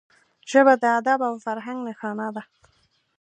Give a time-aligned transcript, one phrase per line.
[0.49, 2.43] ژبه د ادب او فرهنګ نښانه ده